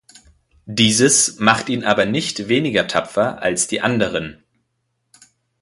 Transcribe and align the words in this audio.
Dieses 0.65 1.37
macht 1.37 1.69
ihn 1.69 1.83
aber 1.83 2.07
nicht 2.07 2.47
weniger 2.47 2.87
tapfer 2.87 3.39
als 3.43 3.67
die 3.67 3.81
anderen. 3.81 4.43